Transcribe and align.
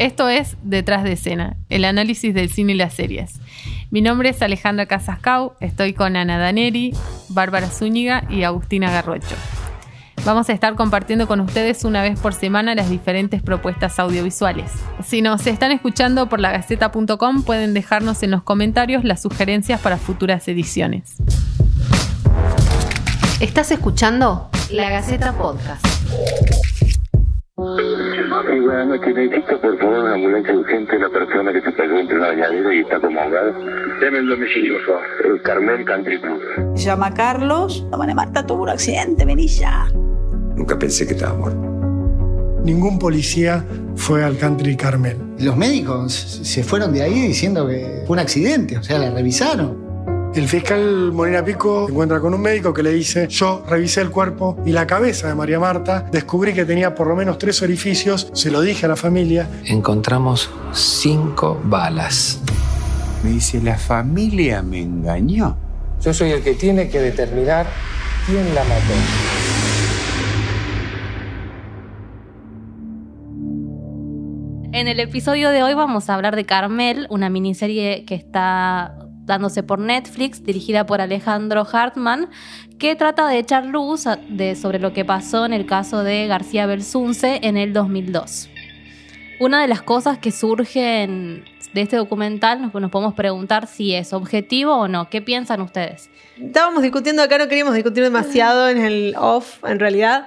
Esto 0.00 0.30
es 0.30 0.56
Detrás 0.62 1.04
de 1.04 1.12
escena, 1.12 1.58
el 1.68 1.84
análisis 1.84 2.32
del 2.32 2.50
cine 2.50 2.72
y 2.72 2.74
las 2.74 2.94
series. 2.94 3.34
Mi 3.90 4.00
nombre 4.00 4.30
es 4.30 4.40
Alejandra 4.40 4.86
Casascau, 4.86 5.52
estoy 5.60 5.92
con 5.92 6.16
Ana 6.16 6.38
Daneri, 6.38 6.94
Bárbara 7.28 7.68
Zúñiga 7.68 8.24
y 8.30 8.44
Agustina 8.44 8.90
Garrocho. 8.90 9.36
Vamos 10.24 10.48
a 10.48 10.54
estar 10.54 10.74
compartiendo 10.74 11.28
con 11.28 11.40
ustedes 11.40 11.84
una 11.84 12.00
vez 12.00 12.18
por 12.18 12.32
semana 12.32 12.74
las 12.74 12.88
diferentes 12.88 13.42
propuestas 13.42 13.98
audiovisuales. 13.98 14.72
Si 15.04 15.20
nos 15.20 15.46
están 15.46 15.70
escuchando 15.70 16.30
por 16.30 16.40
lagaceta.com 16.40 17.42
pueden 17.42 17.74
dejarnos 17.74 18.22
en 18.22 18.30
los 18.30 18.42
comentarios 18.42 19.04
las 19.04 19.20
sugerencias 19.20 19.82
para 19.82 19.98
futuras 19.98 20.48
ediciones. 20.48 21.16
Estás 23.38 23.70
escuchando 23.70 24.48
La 24.70 24.88
Gaceta 24.88 25.34
Podcast. 25.34 25.84
Sí, 28.46 28.60
buenas 28.60 28.86
noches. 28.86 29.14
Necesito, 29.14 29.60
por 29.60 29.78
favor, 29.78 29.98
una 29.98 30.14
ambulancia 30.14 30.54
urgente. 30.54 30.98
La 30.98 31.08
persona 31.08 31.52
que 31.52 31.60
se 31.60 31.72
cayó 31.74 31.98
entre 31.98 32.16
una 32.16 32.28
bañadera 32.28 32.74
y 32.74 32.80
está 32.80 33.00
como 33.00 33.20
ahogada. 33.20 33.52
Deme 34.00 34.18
el 34.18 34.28
domicilio, 34.28 34.74
por 34.74 34.86
favor. 34.86 35.02
El 35.24 35.42
Carmel 35.42 35.84
Country 35.84 36.20
Club. 36.20 36.40
Se 36.76 36.84
llama 36.84 37.12
Carlos. 37.12 37.86
María 37.96 38.14
Marta 38.14 38.46
tuvo 38.46 38.62
un 38.62 38.70
accidente, 38.70 39.24
vení 39.24 39.46
ya. 39.46 39.86
Nunca 40.56 40.78
pensé 40.78 41.06
que 41.06 41.14
estaba 41.14 41.34
muerto. 41.34 41.60
Ningún 42.64 42.98
policía 42.98 43.64
fue 43.96 44.22
al 44.22 44.36
Country 44.36 44.76
Carmel. 44.76 45.16
Los 45.38 45.56
médicos 45.56 46.12
se 46.12 46.62
fueron 46.62 46.92
de 46.92 47.02
ahí 47.02 47.28
diciendo 47.28 47.66
que 47.66 48.02
fue 48.06 48.14
un 48.14 48.20
accidente, 48.20 48.76
o 48.76 48.82
sea, 48.82 48.98
la 48.98 49.10
revisaron. 49.10 49.79
El 50.32 50.46
fiscal 50.46 51.10
Molina 51.10 51.44
Pico 51.44 51.86
se 51.86 51.92
encuentra 51.92 52.20
con 52.20 52.32
un 52.32 52.40
médico 52.40 52.72
que 52.72 52.84
le 52.84 52.92
dice, 52.92 53.26
yo 53.26 53.64
revisé 53.68 54.00
el 54.00 54.10
cuerpo 54.10 54.56
y 54.64 54.70
la 54.70 54.86
cabeza 54.86 55.26
de 55.26 55.34
María 55.34 55.58
Marta, 55.58 56.06
descubrí 56.12 56.54
que 56.54 56.64
tenía 56.64 56.94
por 56.94 57.08
lo 57.08 57.16
menos 57.16 57.36
tres 57.36 57.60
orificios, 57.62 58.30
se 58.32 58.52
lo 58.52 58.60
dije 58.60 58.86
a 58.86 58.90
la 58.90 58.96
familia. 58.96 59.48
Encontramos 59.64 60.48
cinco 60.72 61.60
balas. 61.64 62.40
Me 63.24 63.30
dice, 63.30 63.60
la 63.60 63.76
familia 63.76 64.62
me 64.62 64.80
engañó. 64.80 65.58
Yo 66.00 66.14
soy 66.14 66.30
el 66.30 66.44
que 66.44 66.54
tiene 66.54 66.88
que 66.88 67.00
determinar 67.00 67.66
quién 68.24 68.54
la 68.54 68.62
mató. 68.62 68.94
En 74.72 74.86
el 74.86 75.00
episodio 75.00 75.50
de 75.50 75.64
hoy 75.64 75.74
vamos 75.74 76.08
a 76.08 76.14
hablar 76.14 76.36
de 76.36 76.46
Carmel, 76.46 77.08
una 77.10 77.28
miniserie 77.28 78.04
que 78.04 78.14
está 78.14 79.09
dándose 79.24 79.62
por 79.62 79.78
Netflix, 79.78 80.44
dirigida 80.44 80.86
por 80.86 81.00
Alejandro 81.00 81.66
Hartman, 81.70 82.28
que 82.78 82.96
trata 82.96 83.28
de 83.28 83.38
echar 83.38 83.66
luz 83.66 84.06
sobre 84.60 84.78
lo 84.78 84.92
que 84.92 85.04
pasó 85.04 85.46
en 85.46 85.52
el 85.52 85.66
caso 85.66 86.02
de 86.02 86.26
García 86.26 86.66
Belsunce 86.66 87.40
en 87.42 87.56
el 87.56 87.72
2002. 87.72 88.48
Una 89.40 89.62
de 89.62 89.68
las 89.68 89.82
cosas 89.82 90.18
que 90.18 90.32
surgen 90.32 91.44
de 91.72 91.82
este 91.82 91.96
documental 91.96 92.60
nos, 92.60 92.74
nos 92.74 92.90
podemos 92.90 93.14
preguntar 93.14 93.66
si 93.66 93.94
es 93.94 94.12
objetivo 94.12 94.74
o 94.74 94.88
no. 94.88 95.08
¿Qué 95.08 95.22
piensan 95.22 95.60
ustedes? 95.60 96.10
Estábamos 96.36 96.82
discutiendo 96.82 97.22
acá, 97.22 97.38
no 97.38 97.48
queríamos 97.48 97.74
discutir 97.74 98.02
demasiado 98.02 98.68
en 98.68 98.78
el 98.78 99.14
off, 99.16 99.62
en 99.64 99.78
realidad 99.78 100.26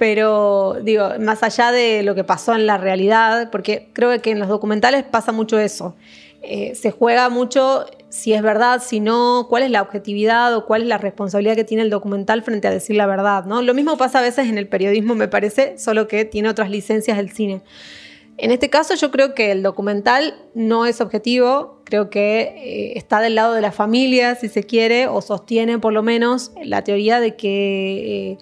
pero 0.00 0.78
digo, 0.82 1.10
más 1.20 1.42
allá 1.42 1.72
de 1.72 2.02
lo 2.02 2.14
que 2.14 2.24
pasó 2.24 2.54
en 2.54 2.66
la 2.66 2.78
realidad, 2.78 3.50
porque 3.50 3.90
creo 3.92 4.18
que 4.22 4.30
en 4.30 4.38
los 4.38 4.48
documentales 4.48 5.04
pasa 5.04 5.30
mucho 5.30 5.58
eso. 5.58 5.94
Eh, 6.40 6.74
se 6.74 6.90
juega 6.90 7.28
mucho 7.28 7.84
si 8.10 8.32
es 8.34 8.42
verdad, 8.42 8.82
si 8.84 9.00
no, 9.00 9.46
cuál 9.48 9.62
es 9.62 9.70
la 9.70 9.82
objetividad 9.82 10.54
o 10.54 10.66
cuál 10.66 10.82
es 10.82 10.88
la 10.88 10.98
responsabilidad 10.98 11.54
que 11.54 11.64
tiene 11.64 11.84
el 11.84 11.90
documental 11.90 12.42
frente 12.42 12.68
a 12.68 12.70
decir 12.70 12.96
la 12.96 13.06
verdad. 13.06 13.44
¿no? 13.44 13.62
Lo 13.62 13.72
mismo 13.72 13.96
pasa 13.96 14.18
a 14.18 14.22
veces 14.22 14.48
en 14.48 14.58
el 14.58 14.68
periodismo, 14.68 15.14
me 15.14 15.28
parece, 15.28 15.78
solo 15.78 16.08
que 16.08 16.24
tiene 16.24 16.48
otras 16.48 16.70
licencias 16.70 17.16
del 17.16 17.30
cine. 17.30 17.62
En 18.36 18.50
este 18.50 18.68
caso 18.68 18.94
yo 18.94 19.10
creo 19.10 19.34
que 19.34 19.52
el 19.52 19.62
documental 19.62 20.34
no 20.54 20.86
es 20.86 21.00
objetivo, 21.00 21.82
creo 21.84 22.10
que 22.10 22.40
eh, 22.40 22.92
está 22.98 23.20
del 23.20 23.36
lado 23.36 23.54
de 23.54 23.60
la 23.60 23.70
familia, 23.70 24.34
si 24.34 24.48
se 24.48 24.64
quiere, 24.64 25.06
o 25.06 25.20
sostiene 25.20 25.78
por 25.78 25.92
lo 25.92 26.02
menos 26.02 26.52
la 26.62 26.82
teoría 26.82 27.20
de 27.20 27.36
que... 27.36 28.32
Eh, 28.32 28.38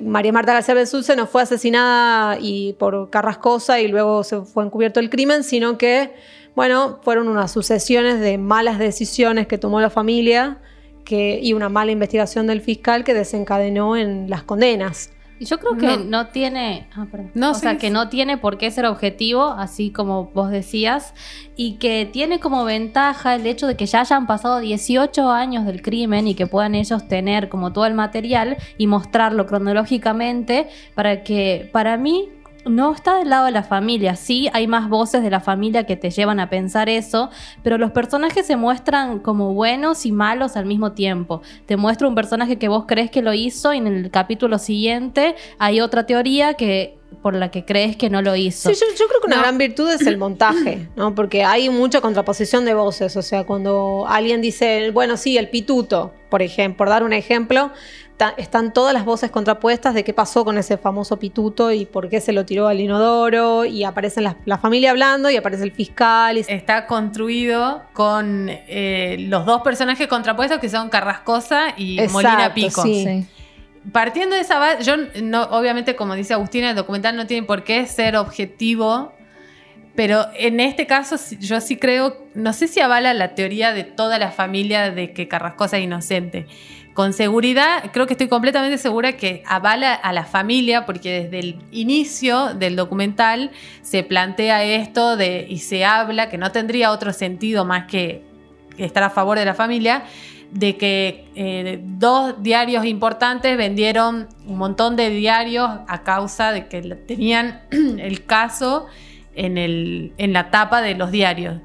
María 0.00 0.32
Marta 0.32 0.54
García 0.54 0.72
Belsunce 0.74 1.16
no 1.16 1.26
fue 1.26 1.42
asesinada 1.42 2.38
y 2.40 2.72
por 2.74 3.10
Carrascosa 3.10 3.78
y 3.78 3.88
luego 3.88 4.24
se 4.24 4.40
fue 4.40 4.64
encubierto 4.64 5.00
el 5.00 5.10
crimen, 5.10 5.44
sino 5.44 5.76
que, 5.76 6.14
bueno, 6.54 7.00
fueron 7.02 7.28
unas 7.28 7.50
sucesiones 7.50 8.20
de 8.20 8.38
malas 8.38 8.78
decisiones 8.78 9.46
que 9.46 9.58
tomó 9.58 9.80
la 9.80 9.90
familia 9.90 10.58
que, 11.04 11.40
y 11.42 11.52
una 11.52 11.68
mala 11.68 11.92
investigación 11.92 12.46
del 12.46 12.60
fiscal 12.60 13.04
que 13.04 13.14
desencadenó 13.14 13.96
en 13.96 14.28
las 14.28 14.42
condenas. 14.42 15.10
Y 15.42 15.44
yo 15.44 15.58
creo 15.58 15.76
que 15.76 15.96
no, 16.04 16.28
tiene, 16.28 16.88
ah, 16.94 17.04
No, 17.34 17.50
o 17.50 17.54
sí, 17.54 17.62
sea, 17.62 17.72
sí. 17.72 17.78
que 17.78 17.90
no 17.90 18.08
tiene 18.08 18.38
por 18.38 18.58
qué 18.58 18.70
ser 18.70 18.86
objetivo, 18.86 19.46
así 19.48 19.90
como 19.90 20.26
vos 20.26 20.52
decías, 20.52 21.14
y 21.56 21.78
que 21.78 22.08
tiene 22.12 22.38
como 22.38 22.64
ventaja 22.64 23.34
el 23.34 23.44
hecho 23.48 23.66
de 23.66 23.76
que 23.76 23.86
ya 23.86 24.02
hayan 24.02 24.28
pasado 24.28 24.60
18 24.60 25.30
años 25.32 25.66
del 25.66 25.82
crimen 25.82 26.28
y 26.28 26.36
que 26.36 26.46
puedan 26.46 26.76
ellos 26.76 27.08
tener 27.08 27.48
como 27.48 27.72
todo 27.72 27.86
el 27.86 27.94
material 27.94 28.56
y 28.78 28.86
mostrarlo 28.86 29.46
cronológicamente 29.46 30.68
para 30.94 31.24
que, 31.24 31.68
para 31.72 31.96
mí, 31.96 32.28
no 32.64 32.94
está 32.94 33.16
del 33.16 33.30
lado 33.30 33.46
de 33.46 33.50
la 33.50 33.62
familia, 33.62 34.16
sí 34.16 34.48
hay 34.52 34.66
más 34.66 34.88
voces 34.88 35.22
de 35.22 35.30
la 35.30 35.40
familia 35.40 35.84
que 35.84 35.96
te 35.96 36.10
llevan 36.10 36.40
a 36.40 36.48
pensar 36.48 36.88
eso, 36.88 37.30
pero 37.62 37.78
los 37.78 37.90
personajes 37.90 38.46
se 38.46 38.56
muestran 38.56 39.18
como 39.18 39.54
buenos 39.54 40.06
y 40.06 40.12
malos 40.12 40.56
al 40.56 40.66
mismo 40.66 40.92
tiempo. 40.92 41.42
Te 41.66 41.76
muestra 41.76 42.08
un 42.08 42.14
personaje 42.14 42.58
que 42.58 42.68
vos 42.68 42.84
crees 42.86 43.10
que 43.10 43.22
lo 43.22 43.32
hizo 43.32 43.72
y 43.72 43.78
en 43.78 43.86
el 43.86 44.10
capítulo 44.10 44.58
siguiente 44.58 45.34
hay 45.58 45.80
otra 45.80 46.06
teoría 46.06 46.54
que 46.54 47.01
por 47.22 47.34
la 47.34 47.50
que 47.50 47.64
crees 47.64 47.96
que 47.96 48.08
no 48.10 48.22
lo 48.22 48.34
hizo. 48.36 48.68
Sí, 48.72 48.74
yo, 48.80 48.86
yo 48.98 49.06
creo 49.08 49.20
que 49.20 49.26
una 49.26 49.38
gran 49.40 49.58
virtud 49.58 49.90
es 49.90 50.06
el 50.06 50.16
montaje, 50.18 50.88
¿no? 50.96 51.14
Porque 51.14 51.44
hay 51.44 51.68
mucha 51.70 52.00
contraposición 52.00 52.64
de 52.64 52.74
voces. 52.74 53.16
O 53.16 53.22
sea, 53.22 53.44
cuando 53.44 54.04
alguien 54.08 54.40
dice, 54.40 54.90
bueno, 54.92 55.16
sí, 55.16 55.36
el 55.38 55.48
pituto, 55.50 56.12
por 56.30 56.42
ejemplo, 56.42 56.78
por 56.78 56.88
dar 56.88 57.02
un 57.02 57.12
ejemplo, 57.12 57.70
ta- 58.16 58.34
están 58.36 58.72
todas 58.72 58.94
las 58.94 59.04
voces 59.04 59.30
contrapuestas 59.30 59.94
de 59.94 60.04
qué 60.04 60.12
pasó 60.14 60.44
con 60.44 60.56
ese 60.58 60.76
famoso 60.78 61.18
pituto 61.18 61.72
y 61.72 61.84
por 61.86 62.08
qué 62.08 62.20
se 62.20 62.32
lo 62.32 62.44
tiró 62.46 62.66
al 62.68 62.80
inodoro, 62.80 63.64
y 63.64 63.84
aparecen 63.84 64.24
las- 64.24 64.36
la 64.44 64.58
familia 64.58 64.90
hablando 64.90 65.28
y 65.30 65.36
aparece 65.36 65.64
el 65.64 65.72
fiscal. 65.72 66.38
Y, 66.38 66.44
Está 66.48 66.86
construido 66.86 67.82
con 67.92 68.48
eh, 68.50 69.16
los 69.28 69.44
dos 69.46 69.62
personajes 69.62 70.06
contrapuestos 70.08 70.58
que 70.58 70.68
son 70.68 70.88
Carrascosa 70.88 71.74
y 71.76 71.98
Exacto, 72.00 72.12
Molina 72.12 72.54
Pico. 72.54 72.82
sí. 72.82 73.26
Partiendo 73.90 74.36
de 74.36 74.42
esa 74.42 74.58
base, 74.60 74.84
yo 74.84 74.94
no, 75.22 75.42
obviamente, 75.44 75.96
como 75.96 76.14
dice 76.14 76.34
Agustina, 76.34 76.70
el 76.70 76.76
documental 76.76 77.16
no 77.16 77.26
tiene 77.26 77.46
por 77.46 77.64
qué 77.64 77.84
ser 77.86 78.16
objetivo, 78.16 79.12
pero 79.96 80.26
en 80.36 80.60
este 80.60 80.86
caso 80.86 81.16
yo 81.40 81.60
sí 81.60 81.76
creo, 81.76 82.24
no 82.34 82.52
sé 82.52 82.68
si 82.68 82.80
avala 82.80 83.12
la 83.12 83.34
teoría 83.34 83.72
de 83.72 83.84
toda 83.84 84.18
la 84.18 84.30
familia 84.30 84.90
de 84.90 85.12
que 85.12 85.26
Carrascosa 85.26 85.78
es 85.78 85.84
inocente. 85.84 86.46
Con 86.94 87.12
seguridad, 87.12 87.90
creo 87.92 88.06
que 88.06 88.12
estoy 88.12 88.28
completamente 88.28 88.78
segura 88.78 89.12
que 89.12 89.42
avala 89.46 89.94
a 89.94 90.12
la 90.12 90.24
familia, 90.24 90.86
porque 90.86 91.22
desde 91.22 91.38
el 91.40 91.58
inicio 91.72 92.54
del 92.54 92.76
documental 92.76 93.50
se 93.80 94.02
plantea 94.02 94.62
esto 94.62 95.16
de, 95.16 95.46
y 95.48 95.58
se 95.58 95.84
habla, 95.84 96.28
que 96.28 96.38
no 96.38 96.52
tendría 96.52 96.92
otro 96.92 97.12
sentido 97.12 97.64
más 97.64 97.86
que 97.86 98.22
estar 98.76 99.02
a 99.02 99.10
favor 99.10 99.38
de 99.38 99.44
la 99.44 99.54
familia, 99.54 100.04
de 100.52 100.76
que 100.76 101.28
eh, 101.34 101.80
dos 101.82 102.42
diarios 102.42 102.84
importantes 102.84 103.56
vendieron 103.56 104.28
un 104.46 104.58
montón 104.58 104.96
de 104.96 105.08
diarios 105.10 105.68
a 105.88 106.02
causa 106.02 106.52
de 106.52 106.68
que 106.68 106.82
tenían 106.82 107.62
el 107.70 108.24
caso 108.26 108.86
en, 109.34 109.56
el, 109.56 110.12
en 110.18 110.32
la 110.32 110.50
tapa 110.50 110.82
de 110.82 110.94
los 110.94 111.10
diarios. 111.10 111.56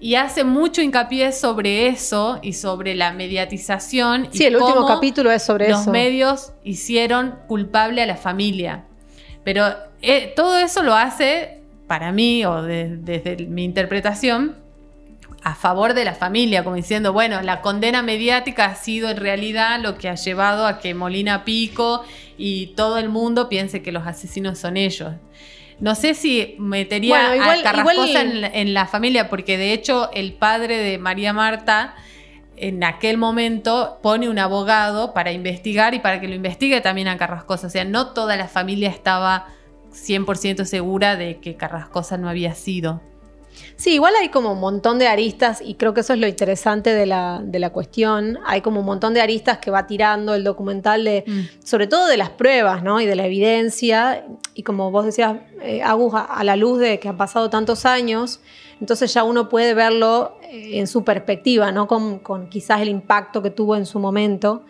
Y 0.00 0.16
hace 0.16 0.42
mucho 0.42 0.82
hincapié 0.82 1.30
sobre 1.30 1.86
eso 1.86 2.40
y 2.42 2.54
sobre 2.54 2.96
la 2.96 3.12
mediatización. 3.12 4.28
Sí, 4.32 4.42
y 4.42 4.46
el 4.46 4.56
último 4.56 4.84
capítulo 4.86 5.30
es 5.30 5.44
sobre 5.44 5.68
los 5.68 5.82
eso. 5.82 5.92
medios 5.92 6.52
hicieron 6.64 7.36
culpable 7.46 8.02
a 8.02 8.06
la 8.06 8.16
familia. 8.16 8.84
Pero 9.44 9.66
eh, 10.00 10.32
todo 10.34 10.58
eso 10.58 10.82
lo 10.82 10.94
hace, 10.96 11.60
para 11.86 12.10
mí, 12.10 12.44
o 12.44 12.62
de- 12.62 12.96
desde 12.96 13.46
mi 13.46 13.62
interpretación, 13.62 14.56
a 15.44 15.54
favor 15.56 15.94
de 15.94 16.04
la 16.04 16.14
familia, 16.14 16.62
como 16.62 16.76
diciendo, 16.76 17.12
bueno, 17.12 17.42
la 17.42 17.60
condena 17.60 18.02
mediática 18.02 18.66
ha 18.66 18.74
sido 18.76 19.10
en 19.10 19.16
realidad 19.16 19.80
lo 19.80 19.98
que 19.98 20.08
ha 20.08 20.14
llevado 20.14 20.66
a 20.66 20.78
que 20.78 20.94
Molina 20.94 21.44
Pico 21.44 22.04
y 22.38 22.68
todo 22.76 22.98
el 22.98 23.08
mundo 23.08 23.48
piense 23.48 23.82
que 23.82 23.90
los 23.92 24.06
asesinos 24.06 24.58
son 24.58 24.76
ellos. 24.76 25.14
No 25.80 25.96
sé 25.96 26.14
si 26.14 26.54
metería 26.60 27.16
Bueno, 27.30 27.34
igual- 27.42 27.60
a 27.60 27.62
Carrascosa 27.62 28.06
igual- 28.08 28.16
en, 28.16 28.40
la, 28.40 28.46
en 28.48 28.74
la 28.74 28.86
familia, 28.86 29.28
porque 29.28 29.58
de 29.58 29.72
hecho 29.72 30.10
el 30.14 30.32
padre 30.32 30.76
de 30.78 30.98
María 30.98 31.32
Marta 31.32 31.94
en 32.56 32.84
aquel 32.84 33.18
momento 33.18 33.98
pone 34.00 34.28
un 34.28 34.38
abogado 34.38 35.12
para 35.12 35.32
investigar 35.32 35.94
y 35.94 35.98
para 35.98 36.20
que 36.20 36.28
lo 36.28 36.34
investigue 36.36 36.80
también 36.80 37.08
a 37.08 37.16
Carrascosa. 37.16 37.66
O 37.66 37.70
sea, 37.70 37.84
no 37.84 38.08
toda 38.08 38.36
la 38.36 38.46
familia 38.46 38.90
estaba 38.90 39.48
100% 39.92 40.64
segura 40.66 41.16
de 41.16 41.38
que 41.40 41.56
Carrascosa 41.56 42.16
no 42.16 42.28
había 42.28 42.54
sido. 42.54 43.00
Sí, 43.76 43.94
igual 43.94 44.14
hay 44.20 44.28
como 44.28 44.52
un 44.52 44.60
montón 44.60 44.98
de 44.98 45.08
aristas 45.08 45.60
y 45.60 45.74
creo 45.74 45.92
que 45.92 46.00
eso 46.00 46.12
es 46.12 46.18
lo 46.20 46.26
interesante 46.26 46.94
de 46.94 47.06
la, 47.06 47.40
de 47.42 47.58
la 47.58 47.70
cuestión. 47.70 48.38
Hay 48.46 48.60
como 48.60 48.80
un 48.80 48.86
montón 48.86 49.14
de 49.14 49.20
aristas 49.20 49.58
que 49.58 49.70
va 49.70 49.86
tirando 49.86 50.34
el 50.34 50.44
documental 50.44 51.04
de, 51.04 51.24
sobre 51.64 51.86
todo 51.86 52.06
de 52.06 52.16
las 52.16 52.30
pruebas, 52.30 52.82
¿no? 52.82 53.00
Y 53.00 53.06
de 53.06 53.16
la 53.16 53.26
evidencia. 53.26 54.24
Y 54.54 54.62
como 54.62 54.90
vos 54.90 55.04
decías, 55.04 55.36
eh, 55.62 55.82
Agus, 55.82 56.14
a, 56.14 56.20
a 56.22 56.44
la 56.44 56.56
luz 56.56 56.78
de 56.78 57.00
que 57.00 57.08
han 57.08 57.16
pasado 57.16 57.50
tantos 57.50 57.84
años, 57.84 58.40
entonces 58.80 59.12
ya 59.12 59.24
uno 59.24 59.48
puede 59.48 59.74
verlo 59.74 60.38
eh, 60.42 60.78
en 60.78 60.86
su 60.86 61.04
perspectiva, 61.04 61.72
¿no? 61.72 61.86
Con, 61.88 62.18
con 62.20 62.48
quizás 62.48 62.80
el 62.80 62.88
impacto 62.88 63.42
que 63.42 63.50
tuvo 63.50 63.76
en 63.76 63.86
su 63.86 63.98
momento. 63.98 64.64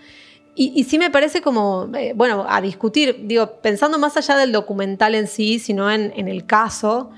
Y, 0.55 0.73
y 0.79 0.84
sí 0.84 0.99
me 0.99 1.11
parece 1.11 1.40
como, 1.40 1.88
eh, 1.96 2.12
bueno, 2.14 2.44
a 2.49 2.61
discutir, 2.61 3.26
digo, 3.26 3.52
pensando 3.62 3.99
más 3.99 4.17
allá 4.17 4.37
del 4.37 4.52
documental 4.52 5.14
en 5.14 5.26
sí, 5.26 5.58
sino 5.58 5.90
en, 5.90 6.12
en 6.14 6.29
el 6.29 6.44
caso 6.44 7.11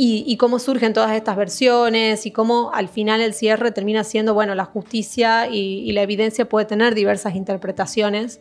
y, 0.00 0.36
cómo 0.36 0.60
surgen 0.60 0.92
todas 0.92 1.12
estas 1.12 1.36
versiones 1.36 2.24
y 2.24 2.30
cómo 2.30 2.70
al 2.72 2.88
final 2.88 3.20
el 3.20 3.34
cierre 3.34 3.72
termina 3.72 4.04
siendo, 4.04 4.32
bueno, 4.32 4.54
la 4.54 4.64
justicia 4.64 5.48
y, 5.48 5.80
y 5.80 5.92
la 5.92 6.02
evidencia 6.02 6.48
puede 6.48 6.66
tener 6.66 6.94
diversas 6.94 7.34
interpretaciones 7.34 8.40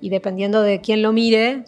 y 0.00 0.10
dependiendo 0.10 0.62
de 0.62 0.80
quién 0.80 1.02
lo 1.02 1.12
mire, 1.12 1.64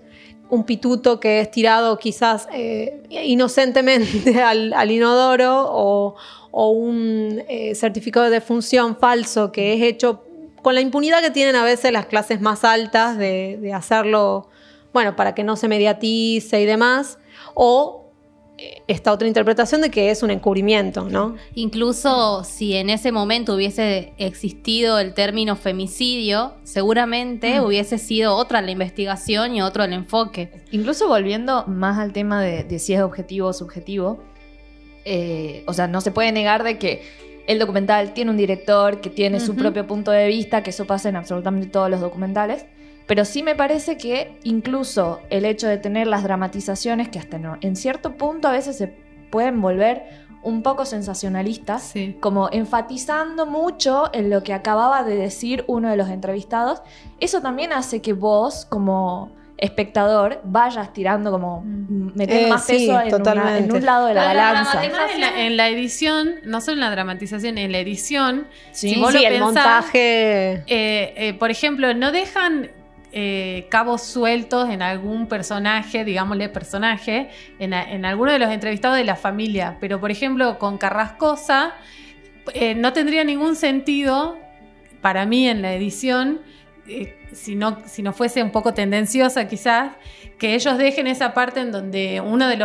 un 0.51 0.65
pituto 0.65 1.21
que 1.21 1.41
es 1.41 1.51
tirado 1.51 1.99
quizás 1.99 2.49
eh, 2.53 3.03
inocentemente 3.11 4.43
al, 4.43 4.91
inodoro 4.91 5.67
o, 5.69 6.17
o 6.51 6.71
un 6.71 7.43
eh, 7.49 7.75
certificado 7.75 8.31
de 8.31 8.41
función 8.41 8.97
falso 8.97 9.53
que 9.53 9.75
es 9.75 9.83
hecho 9.83 10.25
con 10.63 10.75
la 10.75 10.81
impunidad 10.81 11.21
que 11.21 11.31
tienen 11.31 11.55
a 11.55 11.65
veces 11.65 11.93
las 11.93 12.07
clases 12.07 12.41
más 12.41 12.65
altas 12.65 13.17
de, 13.17 13.59
de 13.61 13.73
hacerlo, 13.73 14.49
bueno, 14.93 15.15
para 15.15 15.35
que 15.35 15.45
no 15.45 15.55
se 15.55 15.69
mediatice 15.69 16.61
y 16.61 16.67
demás, 16.67 17.19
o 17.55 18.08
esta 18.89 19.13
otra 19.13 19.29
interpretación 19.29 19.81
de 19.81 19.91
que 19.91 20.11
es 20.11 20.23
un 20.23 20.31
encubrimiento, 20.31 21.09
¿no? 21.09 21.37
Incluso 21.55 22.43
si 22.45 22.75
en 22.75 22.91
ese 22.91 23.13
momento 23.13 23.55
hubiese 23.55 24.13
existido 24.19 24.99
el 24.99 25.15
término 25.15 25.55
femicidio, 25.55 26.55
seguramente 26.65 27.61
Mm. 27.61 27.65
hubiese 27.65 27.99
sido 27.99 28.35
otra 28.35 28.61
la 28.61 28.71
investigación 28.71 29.55
y 29.55 29.63
otro 29.63 29.85
el 29.85 29.93
enfoque. 29.93 30.51
Incluso 30.73 31.07
volviendo 31.07 31.65
más 31.67 31.99
al 31.99 32.13
tema 32.13 32.43
de, 32.43 32.65
de 32.65 32.79
si 32.79 32.95
es 32.95 33.01
objetivo 33.01 33.49
o 33.49 33.53
subjetivo, 33.53 34.23
eh, 35.05 35.63
o 35.67 35.73
sea, 35.73 35.87
no 35.87 36.01
se 36.01 36.11
puede 36.11 36.33
negar 36.33 36.65
de 36.65 36.79
que 36.79 37.03
el 37.47 37.59
documental 37.59 38.13
tiene 38.13 38.31
un 38.31 38.37
director 38.37 39.01
que 39.01 39.09
tiene 39.09 39.41
su 39.41 39.55
propio 39.55 39.87
punto 39.87 40.11
de 40.11 40.27
vista, 40.27 40.63
que 40.63 40.71
eso 40.71 40.85
pasa 40.87 41.09
en 41.09 41.17
absolutamente 41.17 41.69
todos 41.69 41.89
los 41.89 42.01
documentales, 42.01 42.67
pero 43.09 43.25
sí 43.25 43.43
me 43.43 43.57
parece 43.57 43.97
que 43.97 44.39
incluso 44.45 45.21
el 45.31 45.45
hecho 45.45 45.67
de 45.67 45.79
tener 45.79 46.07
las 46.07 46.23
dramatizaciones, 46.23 47.09
que 47.09 47.19
hasta 47.19 47.39
no, 47.39 47.59
en 47.63 47.75
cierto 47.75 48.17
punto 48.17 48.47
a 48.47 48.53
veces 48.53 48.77
se 48.79 48.87
pueden 49.31 49.61
volver 49.61 50.29
un 50.45 50.63
poco 50.63 50.85
sensacionalistas, 50.85 51.93
como 52.21 52.49
enfatizando 52.53 53.45
mucho 53.45 54.09
en 54.13 54.31
lo 54.31 54.45
que 54.45 54.53
acababa 54.55 55.03
de 55.03 55.17
decir 55.17 55.65
uno 55.67 55.91
de 55.91 55.97
los 55.97 56.09
entrevistados, 56.11 56.81
eso 57.19 57.41
también 57.43 57.73
hace 57.73 58.01
que 58.01 58.13
vos, 58.13 58.65
como 58.65 59.33
espectador, 59.57 60.41
vayas 60.45 60.93
tirando 60.93 61.33
como 61.33 61.63
metiendo 61.65 62.47
Eh, 62.47 62.51
más 62.51 62.65
sí, 62.65 62.73
peso 62.75 62.93
en, 62.93 63.07
una- 63.09 63.11
totalmente. 63.11 63.59
en 63.65 63.73
un 63.73 63.85
lado 63.85 64.07
de 64.07 64.15
la 64.15 64.25
balanza. 64.27 64.79
Además, 64.79 65.11
en, 65.13 65.21
la, 65.21 65.45
en 65.47 65.57
la 65.57 65.69
edición, 65.69 66.35
no 66.45 66.61
solo 66.61 66.75
en 66.75 66.81
la 66.81 66.91
dramatización, 66.93 67.59
en 67.59 67.73
la 67.73 67.79
edición, 67.81 68.47
Sí, 68.71 68.91
si 68.91 69.01
vos 69.01 69.11
sí, 69.13 69.19
lo 69.21 69.27
el 69.29 69.35
pensás, 69.35 69.45
montaje. 69.65 70.53
eh, 70.69 71.13
eh, 71.17 71.35
por 71.39 71.51
ejemplo, 71.51 71.93
no 71.95 72.13
dejan 72.13 72.71
eh, 73.13 73.67
cabos 73.71 74.03
sueltos 74.03 74.69
en 74.71 74.83
algún 74.83 75.27
personaje, 75.29 76.05
digámosle 76.05 76.49
personaje, 76.49 77.31
en, 77.59 77.73
a- 77.75 77.83
alguno 78.05 78.33
de 78.33 78.39
los 78.39 78.51
entrevistados 78.51 78.97
de 78.97 79.05
la 79.05 79.17
familia. 79.17 79.77
Pero, 79.81 79.99
por 80.01 80.11
ejemplo, 80.11 80.59
con 80.59 80.79
Carrascosa, 80.79 81.75
eh, 82.55 82.75
no 82.75 82.93
tendría 82.93 83.25
ningún 83.25 83.57
sentido 83.57 84.39
para 85.01 85.27
mí 85.27 85.49
en 85.49 85.63
la 85.63 85.73
edición, 85.75 86.41
eh, 86.87 87.15
si, 87.33 87.55
no, 87.55 87.79
si 87.87 88.03
no 88.03 88.13
fuese 88.13 88.43
un 88.43 88.51
poco 88.51 88.73
tendenciosa 88.75 89.47
quizás, 89.49 89.93
que 90.39 90.55
ellos 90.55 90.79
dejen 90.79 91.07
esa 91.07 91.35
parte 91.35 91.61
en 91.61 91.73
donde 91.73 92.21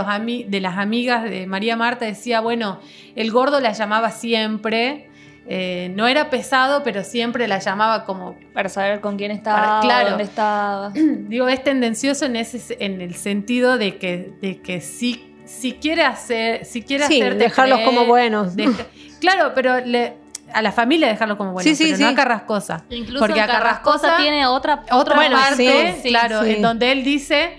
ami- 0.07 0.45
de 0.47 0.61
las 0.61 0.77
amigas 0.77 1.23
de 1.23 1.47
María 1.47 1.75
Marta 1.75 2.05
decía, 2.05 2.39
bueno, 2.39 2.79
el 3.15 3.31
gordo 3.31 3.59
la 3.59 3.71
llamaba 3.73 4.11
siempre. 4.11 5.09
Eh, 5.47 5.91
no 5.95 6.07
era 6.07 6.29
pesado, 6.29 6.83
pero 6.83 7.03
siempre 7.03 7.47
la 7.47 7.59
llamaba 7.59 8.05
como... 8.05 8.35
Para 8.53 8.69
saber 8.69 9.01
con 9.01 9.17
quién 9.17 9.31
estaba, 9.31 9.81
claro. 9.81 10.09
dónde 10.09 10.23
estaba. 10.23 10.91
Digo, 10.95 11.47
es 11.49 11.63
tendencioso 11.63 12.25
en, 12.25 12.35
ese, 12.37 12.77
en 12.79 13.01
el 13.01 13.15
sentido 13.15 13.77
de 13.77 13.97
que, 13.97 14.31
de 14.41 14.61
que 14.61 14.79
si, 14.81 15.33
si 15.45 15.73
quiere 15.73 16.03
hacer... 16.03 16.65
Si 16.65 16.81
quiere 16.81 17.07
Sí, 17.07 17.19
dejarlos 17.21 17.79
creer, 17.79 17.89
como 17.93 18.05
buenos. 18.07 18.55
deja- 18.55 18.85
claro, 19.19 19.51
pero 19.53 19.79
le- 19.79 20.13
a 20.53 20.61
la 20.61 20.71
familia 20.71 21.07
dejarlos 21.07 21.37
como 21.37 21.51
buenos, 21.53 21.67
Sí, 21.69 21.75
sí, 21.75 21.85
pero 21.85 21.97
sí. 21.97 22.03
no 22.03 22.09
a 22.09 22.15
Carrascosa. 22.15 22.85
Incluso 22.91 23.19
Porque 23.19 23.41
a 23.41 23.47
Carrascosa 23.47 24.01
Carrascosa 24.01 24.17
tiene 24.21 24.45
otra, 24.45 24.83
otra 24.91 24.97
otra 24.97 25.15
parte, 25.31 25.95
sí, 26.03 26.09
claro, 26.09 26.43
sí. 26.43 26.51
en 26.51 26.61
donde 26.61 26.91
él 26.91 27.03
dice, 27.03 27.53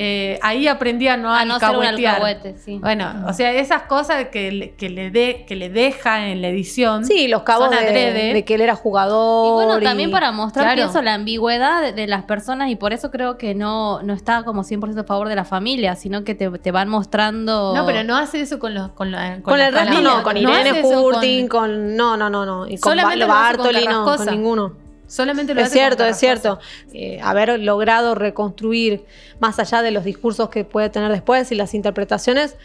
eh, 0.00 0.38
ahí 0.42 0.68
aprendí 0.68 1.08
a 1.08 1.16
no, 1.16 1.34
A 1.34 1.44
no 1.44 1.58
ser 1.58 1.76
un 1.76 1.84
alcahuete, 1.84 2.56
sí. 2.56 2.78
Bueno, 2.80 3.24
o 3.26 3.32
sea, 3.32 3.52
esas 3.52 3.82
cosas 3.82 4.26
que, 4.28 4.52
le- 4.52 4.70
que, 4.74 4.90
le 4.90 5.10
de, 5.10 5.44
que 5.46 5.56
le 5.56 5.70
deja 5.70 6.28
en 6.28 6.40
la 6.40 6.48
edición. 6.48 7.04
Sí, 7.04 7.26
los 7.26 7.42
cabos 7.42 7.68
de, 7.70 8.12
de 8.32 8.44
que 8.44 8.54
él 8.54 8.60
era 8.60 8.76
jugador. 8.76 9.46
Y 9.46 9.50
bueno, 9.66 9.80
también 9.80 10.10
para 10.12 10.30
mostrar 10.30 10.66
Claro. 10.66 10.76
pienso 10.82 11.02
la 11.02 11.14
ambigüedad 11.14 11.82
de, 11.82 11.92
de 11.92 12.06
las 12.06 12.22
personas 12.24 12.70
y 12.70 12.76
por 12.76 12.92
eso 12.92 13.10
creo 13.10 13.36
que 13.38 13.54
no, 13.56 14.00
no 14.02 14.12
está 14.14 14.44
como 14.44 14.62
100% 14.62 15.00
a 15.00 15.04
favor 15.04 15.28
de 15.28 15.34
la 15.34 15.44
familia, 15.44 15.96
sino 15.96 16.22
que 16.22 16.34
te, 16.36 16.48
te 16.50 16.70
van 16.70 16.88
mostrando... 16.88 17.72
No, 17.74 17.84
pero 17.84 18.04
no 18.04 18.16
hace 18.16 18.40
eso 18.40 18.58
con 18.60 18.74
los 18.74 18.90
con, 18.90 19.10
la, 19.10 19.40
Con, 19.42 19.58
la 19.58 19.66
el 19.68 19.74
resto 19.74 20.00
no, 20.00 20.22
con 20.22 20.34
No 20.40 20.50
Irene 20.60 20.78
eso 20.78 20.88
Hurting, 21.02 21.48
con... 21.48 21.96
No, 21.96 22.16
no, 22.16 22.30
no, 22.30 22.46
no. 22.46 22.66
Y 22.68 22.78
con 22.78 22.92
Solamente 22.92 23.26
con 23.26 23.34
Bartoli, 23.34 23.84
no, 23.86 24.04
con 24.16 24.26
ninguno. 24.26 24.87
Solamente 25.08 25.54
lo 25.54 25.60
Es 25.60 25.68
hace 25.68 25.78
cierto, 25.78 26.04
es 26.04 26.16
cierto. 26.18 26.60
Eh, 26.92 27.18
haber 27.20 27.58
logrado 27.58 28.14
reconstruir, 28.14 29.04
más 29.40 29.58
allá 29.58 29.82
de 29.82 29.90
los 29.90 30.04
discursos 30.04 30.50
que 30.50 30.64
puede 30.64 30.90
tener 30.90 31.10
después 31.10 31.50
y 31.50 31.56
las 31.56 31.74
interpretaciones, 31.74 32.56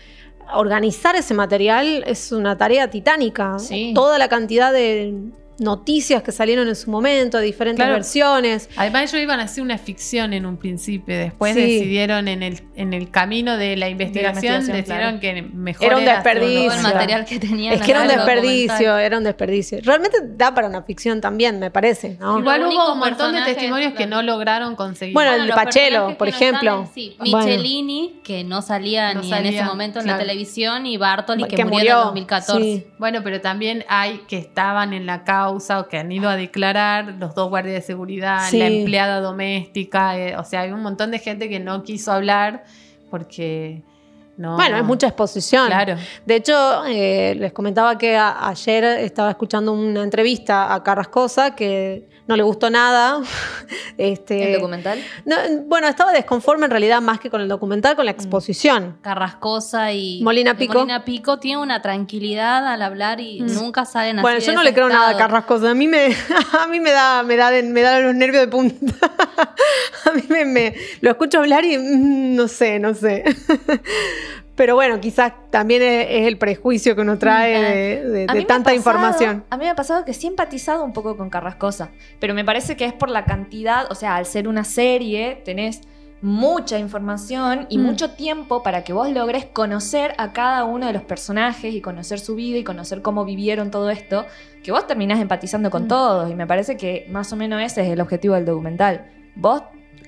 organizar 0.53 1.15
ese 1.15 1.33
material 1.33 2.03
es 2.05 2.31
una 2.31 2.57
tarea 2.57 2.89
titánica. 2.89 3.57
Toda 3.95 4.17
la 4.17 4.27
cantidad 4.27 4.71
de 4.71 5.15
noticias 5.59 6.23
que 6.23 6.31
salieron 6.31 6.67
en 6.67 6.75
su 6.75 6.89
momento, 6.89 7.37
de 7.37 7.45
diferentes 7.45 7.77
Claro. 7.83 7.93
versiones. 7.93 8.69
Además, 8.75 9.03
ellos 9.13 9.21
iban 9.23 9.39
a 9.39 9.43
hacer 9.43 9.63
una 9.63 9.77
ficción 9.77 10.33
en 10.33 10.45
un 10.45 10.57
principio. 10.57 11.17
Después 11.17 11.53
Sí. 11.55 11.61
decidieron 11.61 12.27
en 12.27 12.43
el, 12.43 12.61
en 12.75 12.93
el 12.93 13.09
camino 13.11 13.57
de 13.57 13.75
la 13.77 13.89
investigación, 13.89 14.61
investigación, 14.61 14.77
decidieron 14.77 15.19
claro. 15.19 15.49
que 15.49 15.55
mejor 15.55 15.85
Era 15.87 15.97
un 15.97 16.05
desperdicio. 16.05 16.73
El 16.73 16.81
material 16.81 17.25
que 17.25 17.39
tenían 17.39 17.73
Es 17.75 17.81
que 17.81 17.91
era 17.91 17.99
un 18.01 18.05
en 18.05 18.11
el 18.11 18.17
desperdicio, 18.17 18.71
documental. 18.73 18.99
era 19.01 19.17
un 19.17 19.23
desperdicio. 19.23 19.79
Realmente 19.83 20.17
da 20.35 20.53
para 20.53 20.67
una 20.67 20.81
ficción 20.83 21.21
también, 21.21 21.59
me 21.59 21.69
parece. 21.71 22.17
¿no? 22.19 22.39
Igual 22.39 22.65
hubo 22.65 22.93
un 22.93 22.99
montón 22.99 23.33
de 23.35 23.41
testimonios 23.43 23.93
que 23.93 24.07
no 24.07 24.21
lograron 24.21 24.75
conseguir. 24.75 25.13
Bueno, 25.13 25.33
el 25.33 25.47
los 25.47 25.55
Pachelo, 25.55 26.17
por 26.17 26.27
no 26.29 26.33
ejemplo. 26.35 26.79
en- 26.81 26.93
sí, 26.93 27.15
Bueno. 27.19 27.37
Michelini, 27.45 28.21
que 28.23 28.43
no 28.43 28.61
salía 28.61 29.13
No 29.13 29.21
ni 29.21 29.31
en 29.33 29.45
ese 29.45 29.63
momento 29.63 29.99
en 29.99 30.07
la 30.07 30.17
televisión, 30.17 30.85
y 30.85 30.97
Bartoli, 30.97 31.43
que, 31.45 31.55
Que 31.55 31.63
murió, 31.65 31.77
en 31.77 31.79
murió, 31.79 31.97
el 31.99 32.03
2014. 32.05 32.63
sí. 32.63 32.87
Bueno, 32.97 33.21
pero 33.23 33.39
también 33.41 33.85
hay 33.87 34.21
que 34.27 34.37
estaban 34.37 34.93
en 34.93 35.05
la 35.05 35.23
causa 35.23 35.42
o 35.49 35.87
que 35.87 35.97
han 35.97 36.11
ido 36.11 36.29
a 36.29 36.35
declarar 36.35 37.15
los 37.19 37.35
dos 37.35 37.49
guardias 37.49 37.75
de 37.75 37.81
seguridad, 37.81 38.47
Sí. 38.49 38.59
la 38.59 38.67
empleada 38.67 39.19
doméstica, 39.21 40.17
eh, 40.17 40.35
o 40.37 40.43
sea, 40.43 40.61
hay 40.61 40.71
un 40.71 40.81
montón 40.81 41.11
de 41.11 41.19
gente 41.19 41.49
que 41.49 41.59
no 41.59 41.83
quiso 41.83 42.11
hablar 42.11 42.63
porque 43.09 43.81
no. 44.37 44.55
Bueno, 44.55 44.77
es 44.77 44.83
mucha 44.83 45.07
exposición. 45.07 45.67
Claro. 45.67 45.95
De 46.25 46.35
hecho, 46.35 46.85
eh, 46.85 47.35
les 47.37 47.53
comentaba 47.53 47.97
que 47.97 48.15
a- 48.17 48.47
ayer 48.49 48.83
estaba 48.83 49.29
escuchando 49.29 49.73
una 49.73 50.01
entrevista 50.03 50.73
a 50.73 50.83
Carrascosa 50.83 51.55
que 51.55 52.07
no 52.25 52.35
le 52.37 52.41
gustó 52.43 52.69
nada. 52.69 53.19
este, 53.97 54.47
¿El 54.53 54.53
documental? 54.59 54.97
no, 55.25 55.35
bueno, 55.67 55.87
estaba 55.87 56.11
desconforme 56.13 56.65
en 56.65 56.71
realidad 56.71 57.01
más 57.01 57.19
que 57.19 57.29
con 57.29 57.41
el 57.41 57.47
documental, 57.47 57.95
con 57.95 58.05
la 58.05 58.11
exposición. 58.11 58.97
Carrascosa 59.01 59.91
y 59.93 60.21
Molina 60.23 60.51
y 60.51 60.53
Pico. 60.55 60.73
Molina 60.79 61.03
Pico 61.05 61.37
tiene 61.39 61.61
una 61.61 61.81
tranquilidad 61.81 62.65
al 62.65 62.81
hablar 62.81 63.19
y 63.19 63.41
nunca 63.41 63.85
salen 63.85 64.17
así. 64.19 64.21
Bueno, 64.23 64.39
yo 64.39 64.53
no 64.53 64.63
le 64.63 64.73
creo 64.73 64.89
nada 64.89 65.09
a. 65.09 65.17
Carrascosa. 65.17 65.69
A 65.71 65.75
mí 65.75 65.87
me, 65.87 66.15
a 66.59 66.67
mí 66.67 66.79
me 66.79 66.91
da, 66.91 67.21
me 67.23 67.35
da, 67.35 67.51
de- 67.51 67.61
me 67.63 67.81
da 67.81 67.99
los 67.99 68.15
nervios 68.15 68.41
de 68.41 68.47
punta. 68.47 69.11
a 70.05 70.11
mí 70.13 70.23
me, 70.29 70.45
me- 70.45 70.75
lo 71.01 71.11
escucho 71.11 71.39
hablar 71.39 71.63
y 71.65 71.77
mm, 71.77 72.35
no 72.35 72.47
sé, 72.47 72.79
no 72.79 72.93
sé. 72.95 73.23
Pero 74.55 74.75
bueno, 74.75 74.99
quizás 74.99 75.33
también 75.49 75.81
es, 75.81 76.07
es 76.09 76.27
el 76.27 76.37
prejuicio 76.37 76.95
que 76.95 77.01
uno 77.01 77.17
trae 77.17 78.03
de, 78.03 78.25
tanta 78.27 78.45
pasado- 78.65 78.75
información. 78.75 79.43
A 79.49 79.57
mí 79.57 79.63
me 79.63 79.69
ha 79.71 79.75
pasado 79.75 80.05
que 80.05 80.13
sí 80.13 80.27
he 80.27 80.29
empatizado 80.29 80.83
un 80.83 80.93
poco 80.93 81.17
con 81.17 81.29
Carrascosa, 81.29 81.89
pero 82.19 82.33
me 82.33 82.45
parece 82.45 82.75
que 82.77 82.85
es 82.85 82.93
por 82.93 83.09
la 83.09 83.25
cantidad, 83.25 83.91
o 83.91 83.95
sea, 83.95 84.15
al 84.15 84.25
ser 84.25 84.47
una 84.47 84.63
serie, 84.63 85.41
tenés 85.43 85.81
mucha 86.21 86.79
información 86.79 87.65
y 87.69 87.77
Mm. 87.79 87.81
mucho 87.81 88.11
tiempo 88.11 88.63
para 88.63 88.85
que 88.85 88.93
vos 88.93 89.09
logres 89.09 89.45
conocer 89.45 90.13
a 90.17 90.31
cada 90.31 90.63
uno 90.63 90.87
de 90.87 90.93
los 90.93 91.01
personajes 91.01 91.73
y 91.73 91.81
conocer 91.81 92.17
su 92.19 92.35
vida 92.35 92.57
y 92.59 92.63
conocer 92.63 93.01
cómo 93.01 93.25
vivieron 93.25 93.71
todo 93.71 93.89
esto, 93.89 94.25
que 94.63 94.71
vos 94.71 94.87
terminás 94.87 95.19
empatizando 95.19 95.69
con 95.69 95.83
Mm. 95.83 95.87
todos 95.89 96.31
y 96.31 96.35
me 96.35 96.47
parece 96.47 96.77
que 96.77 97.07
más 97.09 97.33
o 97.33 97.35
menos 97.35 97.61
ese 97.61 97.81
es 97.81 97.89
el 97.89 97.99
objetivo 97.99 98.35
del 98.35 98.45
documental. 98.45 99.05
Vos 99.35 99.63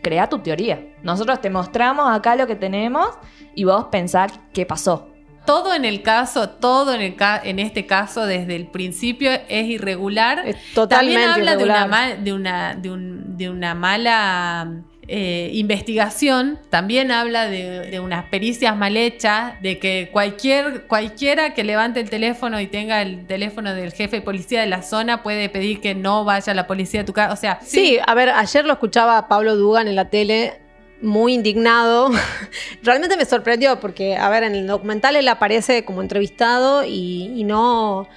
crea 0.06 0.30
tu 0.30 0.38
teoría. 0.38 0.78
Nosotros 1.02 1.42
te 1.42 1.50
mostramos 1.50 2.06
acá 2.16 2.36
lo 2.36 2.46
que 2.46 2.56
tenemos 2.56 3.08
y 3.56 3.64
vos 3.64 3.86
pensás 3.92 4.32
qué 4.54 4.64
pasó. 4.68 5.10
todo 5.48 5.74
en 5.76 5.84
el 5.86 6.02
caso, 6.02 6.50
todo 6.50 6.94
en, 6.96 7.02
el 7.02 7.16
ca- 7.16 7.40
en 7.44 7.58
este 7.60 7.86
caso 7.86 8.26
desde 8.26 8.56
el 8.56 8.66
principio 8.68 9.30
es 9.48 9.66
irregular. 9.68 10.44
totalmente 10.74 11.14
También 11.16 11.30
habla 11.30 11.56
de 11.56 11.64
una, 11.64 11.74
irregular. 11.86 11.90
ma- 11.90 12.24
de 12.24 12.34
una, 12.34 12.76
de 12.76 12.90
un- 12.92 13.38
de 13.38 13.50
una 13.52 13.76
mala 13.76 14.82
eh, 15.08 15.50
investigación, 15.54 16.60
también 16.70 17.12
habla 17.12 17.48
de, 17.48 17.92
de 17.92 18.00
unas 18.00 18.26
pericias 18.26 18.76
mal 18.76 18.98
hechas, 18.98 19.62
de 19.62 19.78
que 19.78 20.10
cualquier, 20.12 20.88
cualquiera 20.88 21.54
que 21.54 21.64
levante 21.64 22.00
el 22.00 22.10
teléfono 22.10 22.60
y 22.60 22.68
tenga 22.68 23.02
el 23.02 23.28
teléfono 23.28 23.74
del 23.76 23.92
jefe 23.92 24.18
de 24.18 24.22
policía 24.22 24.62
de 24.62 24.68
la 24.68 24.82
zona 24.82 25.22
puede 25.22 25.50
pedir 25.50 25.80
que 25.82 25.96
no 25.96 26.26
vaya 26.26 26.54
la 26.54 26.68
policía 26.68 27.02
a 27.02 27.06
tu 27.06 27.14
casa. 27.14 27.34
O 27.34 27.38
sea, 27.38 27.60
Sí, 27.62 27.98
a 28.06 28.14
ver, 28.16 28.30
ayer 28.30 28.66
lo 28.66 28.74
escuchaba 28.74 29.18
a 29.18 29.28
Pablo 29.28 29.56
Dugan 29.56 29.88
en 29.88 29.96
la 29.96 30.10
tele 30.10 30.60
muy 31.02 31.34
indignado. 31.34 32.10
Realmente 32.84 33.18
me 33.18 33.26
sorprendió 33.26 33.80
porque, 33.80 34.16
a 34.16 34.30
ver, 34.30 34.44
en 34.44 34.56
el 34.56 34.68
documental 34.68 35.16
él 35.16 35.28
aparece 35.28 35.86
como 35.86 36.02
entrevistado 36.02 36.84
y, 36.84 37.32
y 37.36 37.44
no, 37.44 38.08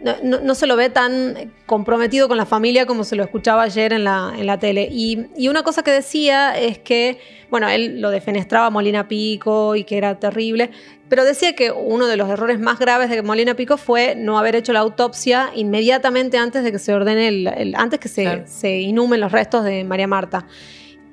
no, 0.00 0.14
no- 0.22 0.40
no 0.40 0.54
se 0.54 0.66
lo 0.66 0.76
ve 0.76 0.90
tan 0.90 1.52
comprometido 1.66 2.28
con 2.28 2.36
la 2.36 2.46
familia 2.46 2.86
como 2.86 3.04
se 3.04 3.16
lo 3.16 3.22
escuchaba 3.24 3.62
ayer 3.64 3.92
en 3.92 4.04
la, 4.04 4.32
en 4.36 4.46
la 4.46 4.58
tele. 4.58 4.88
Y, 4.90 5.26
y 5.36 5.48
una 5.48 5.62
cosa 5.62 5.82
que 5.82 5.90
decía 5.90 6.56
es 6.58 6.78
que, 6.78 7.18
bueno, 7.50 7.68
él 7.68 8.00
lo 8.00 8.10
defenestraba 8.10 8.66
a 8.66 8.70
Molina 8.70 9.08
Pico 9.08 9.74
y 9.76 9.84
que 9.84 9.96
era 9.98 10.18
terrible, 10.20 10.70
pero 11.08 11.24
decía 11.24 11.54
que 11.54 11.70
uno 11.72 12.06
de 12.06 12.16
los 12.16 12.28
errores 12.28 12.60
más 12.60 12.78
graves 12.78 13.10
de 13.10 13.22
Molina 13.22 13.54
Pico 13.54 13.76
fue 13.76 14.14
no 14.14 14.38
haber 14.38 14.54
hecho 14.56 14.72
la 14.72 14.80
autopsia 14.80 15.50
inmediatamente 15.54 16.36
antes 16.38 16.62
de 16.62 16.70
que 16.72 16.78
se 16.78 16.92
ordene 16.94 17.28
el, 17.28 17.46
el- 17.46 17.74
antes 17.74 17.98
que 17.98 18.08
se, 18.08 18.22
Claro. 18.22 18.42
se 18.46 18.76
inhumen 18.80 19.20
los 19.20 19.32
restos 19.32 19.64
de 19.64 19.84
María 19.84 20.06
Marta. 20.06 20.46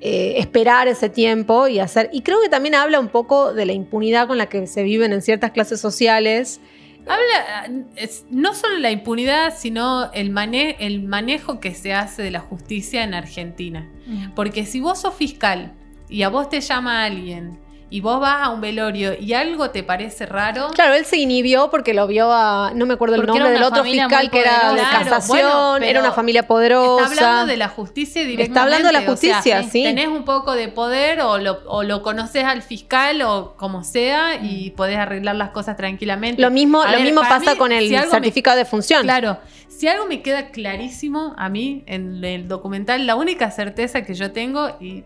Eh, 0.02 0.34
esperar 0.36 0.88
ese 0.88 1.08
tiempo 1.08 1.66
y 1.68 1.78
hacer. 1.80 2.10
Y 2.12 2.20
creo 2.20 2.40
que 2.42 2.50
también 2.50 2.74
habla 2.74 3.00
un 3.00 3.08
poco 3.08 3.54
de 3.54 3.64
la 3.64 3.72
impunidad 3.72 4.28
con 4.28 4.36
la 4.36 4.46
que 4.46 4.66
se 4.66 4.82
viven 4.82 5.12
en 5.14 5.22
ciertas 5.22 5.52
clases 5.52 5.80
sociales. 5.80 6.60
Habla 7.06 7.84
es- 7.96 8.26
no 8.30 8.54
solo 8.54 8.78
la 8.78 8.90
impunidad, 8.90 9.54
sino 9.56 10.10
el, 10.12 10.30
mane- 10.30 10.76
el 10.80 11.02
manejo 11.04 11.60
que 11.60 11.74
se 11.74 11.94
hace 11.94 12.22
de 12.22 12.30
la 12.30 12.40
justicia 12.40 13.04
en 13.04 13.14
Argentina. 13.14 13.88
Porque 14.34 14.66
si 14.66 14.80
vos 14.80 15.00
sos 15.00 15.14
fiscal 15.14 15.72
y 16.08 16.22
a 16.22 16.28
vos 16.28 16.48
te 16.48 16.60
llama 16.60 17.04
alguien 17.04 17.58
y 17.88 18.00
vos 18.00 18.20
vas 18.20 18.42
a 18.42 18.50
un 18.50 18.60
velorio 18.60 19.14
y 19.18 19.32
algo 19.32 19.70
te 19.70 19.82
parece 19.84 20.26
raro. 20.26 20.70
Claro, 20.74 20.94
él 20.94 21.04
se 21.04 21.18
inhibió 21.18 21.70
porque 21.70 21.94
lo 21.94 22.06
vio 22.08 22.32
a. 22.32 22.72
No 22.74 22.84
me 22.84 22.94
acuerdo 22.94 23.14
el 23.14 23.26
nombre 23.26 23.50
del 23.50 23.62
otro 23.62 23.84
fiscal 23.84 24.28
que 24.30 24.40
era 24.40 24.72
de. 24.72 24.80
Claro, 24.80 25.04
casación, 25.04 25.48
bueno, 25.78 25.86
era 25.86 26.00
una 26.00 26.12
familia 26.12 26.46
poderosa. 26.48 27.04
Está 27.12 27.28
hablando 27.30 27.46
de 27.52 27.56
la 27.56 27.68
justicia 27.68 28.22
directamente. 28.22 28.42
Está 28.50 28.62
hablando 28.64 28.86
de 28.88 28.92
la 28.92 28.98
o 28.98 29.02
sea, 29.02 29.10
justicia, 29.36 29.62
sí. 29.62 29.84
Tenés 29.84 30.08
un 30.08 30.24
poco 30.24 30.54
de 30.54 30.68
poder 30.68 31.20
o 31.20 31.38
lo, 31.38 31.60
o 31.66 31.84
lo 31.84 32.02
conoces 32.02 32.44
al 32.44 32.62
fiscal 32.62 33.22
o 33.22 33.54
como 33.56 33.84
sea 33.84 34.34
y 34.42 34.70
podés 34.70 34.98
arreglar 34.98 35.36
las 35.36 35.50
cosas 35.50 35.76
tranquilamente. 35.76 36.42
Lo 36.42 36.50
mismo, 36.50 36.82
A 36.82 36.86
lo 36.90 36.96
ver, 36.98 37.02
mismo 37.04 37.20
pasa 37.20 37.52
mí, 37.52 37.56
con 37.56 37.70
el 37.70 37.86
si 37.88 37.94
me- 37.94 38.02
certificado 38.06 38.56
de 38.56 38.64
función. 38.64 39.02
Claro, 39.04 39.38
si 39.68 39.86
algo 39.86 40.06
me 40.06 40.22
queda 40.22 40.48
clarísimo 40.50 41.34
a 41.38 41.48
mí 41.48 41.84
en 41.86 42.24
el 42.24 42.48
documental, 42.48 43.06
la 43.06 43.14
única 43.14 43.50
certeza 43.52 44.02
que 44.02 44.14
yo 44.14 44.32
tengo 44.32 44.76
y, 44.80 45.04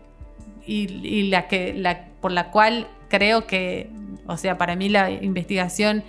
y- 0.65 1.29
la 1.29 1.47
que 1.47 1.73
la, 1.73 2.05
por 2.21 2.31
la 2.31 2.51
cual 2.51 2.87
creo 3.09 3.45
que, 3.47 3.89
o 4.27 4.37
sea, 4.37 4.57
para 4.57 4.75
mí 4.75 4.89
la 4.89 5.09
investigación 5.11 6.03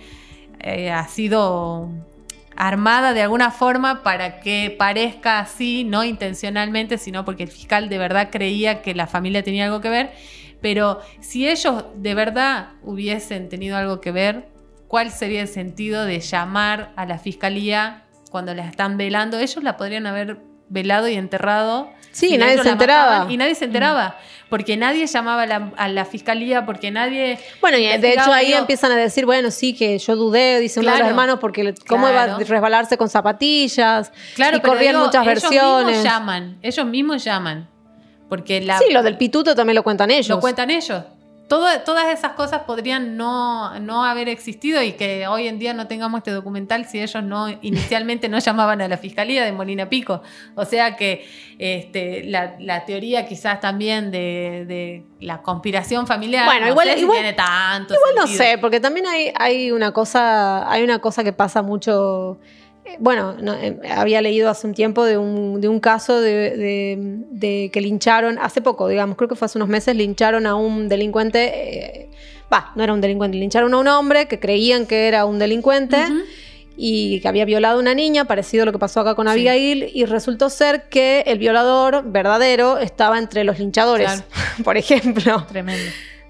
eh, 0.59 0.91
ha 0.91 1.07
sido 1.07 1.89
armada 2.55 3.13
de 3.13 3.21
alguna 3.21 3.51
forma 3.51 4.03
para 4.03 4.39
que 4.39 4.75
parezca 4.77 5.39
así, 5.39 5.83
no 5.83 6.03
intencionalmente, 6.03 6.97
sino 6.97 7.25
porque 7.25 7.43
el 7.43 7.49
fiscal 7.49 7.89
de 7.89 7.97
verdad 7.97 8.29
creía 8.31 8.81
que 8.81 8.93
la 8.93 9.07
familia 9.07 9.43
tenía 9.43 9.65
algo 9.65 9.81
que 9.81 9.89
ver. 9.89 10.11
Pero 10.61 10.99
si 11.19 11.47
ellos 11.49 11.85
de 11.95 12.13
verdad 12.15 12.69
hubiesen 12.83 13.49
tenido 13.49 13.75
algo 13.75 13.99
que 13.99 14.11
ver, 14.11 14.47
¿cuál 14.87 15.11
sería 15.11 15.41
el 15.41 15.47
sentido 15.47 16.05
de 16.05 16.19
llamar 16.19 16.93
a 16.95 17.05
la 17.05 17.17
fiscalía 17.17 18.03
cuando 18.31 18.53
la 18.53 18.65
están 18.67 18.97
velando? 18.97 19.39
Ellos 19.39 19.61
la 19.63 19.75
podrían 19.75 20.05
haber 20.07 20.37
velado 20.69 21.07
y 21.07 21.15
enterrado. 21.15 21.89
Sí, 22.11 22.29
si 22.29 22.37
nadie 22.37 22.53
ellos 22.53 22.65
se 22.65 22.71
enteraba. 22.71 23.09
mataban, 23.11 23.31
Y 23.31 23.37
nadie 23.37 23.55
se 23.55 23.65
enteraba. 23.65 24.17
Porque 24.49 24.77
nadie 24.77 25.07
llamaba 25.07 25.41
a 25.43 25.45
la, 25.47 25.71
a 25.77 25.87
la 25.87 26.05
fiscalía, 26.05 26.63
porque 26.63 26.91
nadie. 26.91 27.39
Bueno, 27.59 27.77
y 27.79 27.85
de 27.97 28.13
hecho 28.13 28.31
ahí 28.31 28.47
digo, 28.47 28.59
empiezan 28.59 28.91
a 28.91 28.95
decir, 28.95 29.25
bueno, 29.25 29.49
sí, 29.49 29.73
que 29.73 29.97
yo 29.97 30.15
dudé, 30.15 30.59
dice 30.59 30.79
uno 30.79 30.91
de 30.91 30.99
los 30.99 31.07
hermanos, 31.07 31.39
porque 31.41 31.73
cómo 31.87 32.07
iba 32.07 32.23
a 32.23 32.37
resbalarse 32.37 32.95
con 32.97 33.09
zapatillas. 33.09 34.11
Claro, 34.35 34.57
y 34.57 34.59
pero 34.59 34.73
corrían 34.73 34.93
digo, 34.93 35.05
muchas 35.05 35.23
ellos 35.25 35.41
versiones. 35.41 35.85
mismos 35.87 36.03
llaman. 36.03 36.57
Ellos 36.61 36.85
mismos 36.85 37.23
llaman. 37.23 37.69
Porque 38.29 38.61
la, 38.61 38.77
Sí, 38.77 38.91
lo 38.91 39.01
del 39.01 39.17
pituto 39.17 39.55
también 39.55 39.75
lo 39.75 39.83
cuentan 39.83 40.11
ellos. 40.11 40.29
Lo 40.29 40.39
cuentan 40.39 40.69
ellos. 40.69 41.03
Todo- 41.47 41.81
todas 41.85 42.07
esas 42.17 42.31
cosas 42.33 42.61
podrían 42.63 43.17
no, 43.17 43.79
no 43.79 44.05
haber 44.05 44.29
existido 44.29 44.81
y 44.81 44.93
que 44.93 45.27
hoy 45.27 45.47
en 45.47 45.59
día 45.59 45.73
no 45.73 45.87
tengamos 45.87 46.19
este 46.19 46.31
documental 46.31 46.85
si 46.85 46.99
ellos 47.01 47.21
no 47.23 47.47
inicialmente 47.61 48.29
no 48.29 48.39
llamaban 48.39 48.81
a 48.81 48.87
la 48.87 48.97
fiscalía 48.97 49.43
de 49.43 49.51
Molina 49.51 49.89
Pico. 49.89 50.23
O 50.55 50.65
sea 50.65 50.95
que 50.95 51.27
este, 51.59 52.23
la, 52.23 52.55
la 52.59 52.85
teoría 52.85 53.25
quizás 53.27 53.59
también 53.59 54.09
de, 54.09 54.65
de 54.67 55.03
la 55.19 55.41
conspiración 55.41 56.07
familiar 56.07 56.45
Bueno, 56.45 56.65
no 56.67 56.71
igual- 56.71 56.87
sé 56.87 56.93
si 56.95 57.01
igual- 57.01 57.17
tiene 57.19 57.33
tanto 57.33 57.93
Igual 57.93 58.15
no 58.15 58.27
sé, 58.27 58.57
porque 58.59 58.79
también 58.79 59.05
hay, 59.05 59.31
hay 59.35 59.71
una 59.71 59.91
cosa, 59.91 60.71
hay 60.71 60.81
una 60.83 60.99
cosa 60.99 61.23
que 61.23 61.33
pasa 61.33 61.61
mucho. 61.61 62.39
Bueno, 62.99 63.35
no, 63.41 63.53
eh, 63.55 63.77
había 63.89 64.21
leído 64.21 64.49
hace 64.49 64.67
un 64.67 64.73
tiempo 64.73 65.03
de 65.05 65.17
un, 65.17 65.59
de 65.61 65.67
un 65.67 65.79
caso 65.79 66.21
de, 66.21 66.55
de- 66.57 66.97
de 67.31 67.69
que 67.73 67.81
lincharon, 67.81 68.37
hace 68.39 68.61
poco, 68.61 68.87
digamos, 68.87 69.17
creo 69.17 69.27
que 69.27 69.35
fue 69.35 69.45
hace 69.45 69.57
unos 69.57 69.69
meses, 69.69 69.95
lincharon 69.95 70.45
a 70.45 70.55
un 70.55 70.89
delincuente, 70.89 71.51
eh, 71.53 72.09
va, 72.53 72.71
no 72.75 72.83
era 72.83 72.93
un 72.93 73.01
delincuente, 73.01 73.37
lincharon 73.37 73.73
a 73.73 73.77
un 73.77 73.87
hombre 73.87 74.27
que 74.27 74.39
creían 74.39 74.85
que 74.85 75.07
era 75.07 75.25
un 75.25 75.39
delincuente 75.39 75.97
y 76.75 77.19
que 77.21 77.27
había 77.27 77.45
violado 77.45 77.77
a 77.77 77.81
una 77.81 77.93
niña, 77.93 78.25
parecido 78.25 78.63
a 78.63 78.65
lo 78.65 78.71
que 78.71 78.79
pasó 78.79 78.99
acá 79.01 79.13
con 79.15 79.27
Abigail, 79.27 79.89
y 79.93 80.05
resultó 80.05 80.49
ser 80.49 80.83
que 80.89 81.23
el 81.27 81.37
violador 81.39 82.03
verdadero 82.11 82.79
estaba 82.79 83.17
entre 83.19 83.43
los 83.43 83.59
linchadores, 83.59 84.23
por 84.63 84.77
ejemplo. 84.77 85.45
Tremendo. 85.49 85.83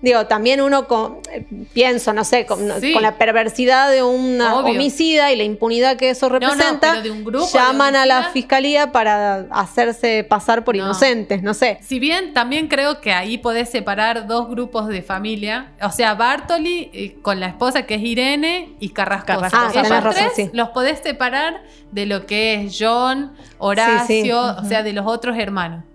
Digo, 0.04 0.28
también 0.28 0.60
uno 0.62 0.86
con, 0.86 1.20
eh, 1.32 1.46
pienso, 1.72 2.12
no 2.12 2.26
sé, 2.26 2.46
con, 2.46 2.60
Sí. 2.82 2.92
con 2.92 3.02
la 3.02 3.18
perversidad 3.18 3.90
de 3.90 4.04
un 4.04 4.40
homicida 4.42 5.32
y 5.32 5.38
la 5.38 5.44
impunidad 5.44 5.96
que 5.96 6.10
eso 6.10 6.28
no, 6.30 6.38
representa, 6.40 6.90
pero 6.92 7.02
de 7.04 7.10
un 7.12 7.24
grupo 7.24 7.46
de 7.48 7.54
llaman 7.54 7.96
a 7.96 8.06
la 8.06 8.24
fiscalía 8.32 8.92
para 8.92 9.46
hacerse 9.52 10.26
pasar 10.26 10.66
por 10.66 10.76
No. 10.76 10.84
inocentes, 10.84 11.42
no 11.42 11.54
sé. 11.54 11.80
Si 11.82 12.00
bien 12.00 12.34
también 12.34 12.68
creo 12.68 13.00
que 13.00 13.14
ahí 13.14 13.38
podés 13.38 13.70
separar 13.70 14.28
dos 14.28 14.50
grupos 14.50 14.90
de 14.90 15.02
familia, 15.04 15.72
o 15.82 15.90
sea, 15.90 16.16
Bartoli 16.16 16.92
eh, 16.94 17.16
con 17.22 17.40
la 17.40 17.48
esposa 17.48 17.84
que 17.84 17.96
es 17.96 18.02
Irene 18.02 18.74
y 18.82 18.90
Carrascosa. 18.90 19.50
Carrascosa, 19.50 19.80
Ellos 19.80 19.90
razón, 19.90 20.14
tres 20.16 20.32
sí. 20.36 20.50
los 20.52 20.68
podés 20.70 21.00
separar 21.00 21.64
de 21.92 22.06
lo 22.08 22.26
que 22.26 22.56
es 22.56 22.76
John, 22.78 23.32
Horacio, 23.58 24.06
Sí, 24.08 24.22
sí. 24.24 24.32
o 24.34 24.66
sea, 24.66 24.84
de 24.84 24.92
los 24.92 25.06
otros 25.08 25.38
hermanos. 25.38 25.86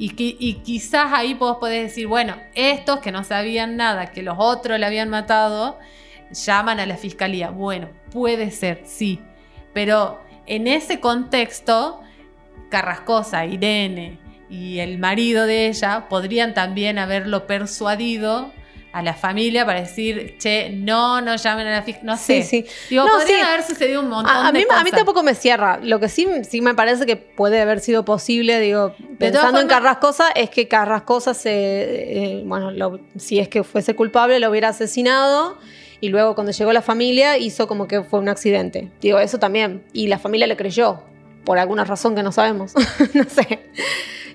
Y, 0.00 0.10
qui- 0.14 0.36
y 0.38 0.54
quizás 0.62 1.12
ahí 1.12 1.34
vos 1.34 1.58
podés 1.58 1.82
decir, 1.82 2.06
bueno, 2.06 2.36
estos 2.54 3.00
que 3.00 3.10
no 3.12 3.24
sabían 3.24 3.76
nada, 3.76 4.06
que 4.12 4.22
los 4.22 4.36
otros 4.38 4.78
le 4.78 4.86
habían 4.86 5.10
matado, 5.10 5.78
llaman 6.30 6.78
a 6.78 6.86
la 6.86 6.96
fiscalía. 6.96 7.50
Bueno, 7.50 7.88
puede 8.12 8.50
ser, 8.52 8.82
sí. 8.86 9.20
Pero 9.74 10.20
en 10.46 10.68
ese 10.68 11.00
contexto, 11.00 12.00
Carrascosa, 12.70 13.44
Irene 13.44 14.18
y 14.48 14.78
el 14.78 14.98
marido 14.98 15.46
de 15.46 15.66
ella 15.66 16.06
podrían 16.08 16.54
también 16.54 16.98
haberlo 16.98 17.46
persuadido 17.46 18.52
a 18.98 19.02
la 19.02 19.14
familia 19.14 19.64
para 19.64 19.80
decir, 19.80 20.36
che, 20.38 20.70
no, 20.70 21.20
no 21.20 21.36
llamen 21.36 21.66
a 21.66 21.70
la 21.72 21.82
fiscalía. 21.82 22.12
No 22.12 22.16
sé. 22.16 22.42
Sí, 22.42 22.62
sí. 22.64 22.70
Digo, 22.90 23.04
No, 23.04 23.12
podrían 23.12 23.40
sí. 23.40 23.46
haber 23.46 23.62
sucedido 23.62 24.00
un 24.02 24.08
montón 24.08 24.34
A, 24.34 24.48
a 24.48 24.52
de 24.52 24.58
mí, 24.58 24.64
a 24.68 24.78
mí 24.78 24.84
cosas. 24.90 24.96
tampoco 24.98 25.22
me 25.22 25.34
cierra. 25.34 25.78
Lo 25.82 26.00
que 26.00 26.08
sí, 26.08 26.26
sí 26.48 26.60
me 26.60 26.74
parece 26.74 27.06
que 27.06 27.16
puede 27.16 27.60
haber 27.60 27.80
sido 27.80 28.04
posible, 28.04 28.58
digo, 28.60 28.94
pensando 29.18 29.60
en 29.60 29.66
formas- 29.68 29.82
Carrascosa, 29.82 30.28
es 30.34 30.50
que 30.50 30.68
Carrascosa 30.68 31.34
se, 31.34 31.50
eh, 31.52 32.42
bueno, 32.44 32.70
lo- 32.70 33.00
si 33.16 33.38
es 33.38 33.48
que 33.48 33.62
fuese 33.64 33.94
culpable, 33.94 34.40
lo 34.40 34.50
hubiera 34.50 34.68
asesinado 34.68 35.58
y 36.00 36.08
luego 36.08 36.34
cuando 36.34 36.52
llegó 36.52 36.72
la 36.72 36.82
familia 36.82 37.38
hizo 37.38 37.66
como 37.68 37.88
que 37.88 38.02
fue 38.02 38.18
un 38.20 38.28
accidente. 38.28 38.90
Digo, 39.00 39.18
eso 39.18 39.38
también. 39.38 39.84
Y 39.92 40.06
la 40.08 40.18
familia 40.18 40.46
le 40.46 40.56
creyó, 40.56 41.02
por 41.44 41.58
alguna 41.58 41.84
razón 41.84 42.14
que 42.14 42.22
no 42.22 42.32
sabemos. 42.32 42.72
no 43.14 43.24
sé. 43.24 43.60